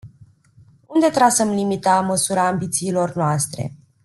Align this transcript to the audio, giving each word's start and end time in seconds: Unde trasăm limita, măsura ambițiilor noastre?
Unde 0.87 1.09
trasăm 1.09 1.49
limita, 1.49 2.01
măsura 2.01 2.47
ambițiilor 2.47 3.15
noastre? 3.15 3.73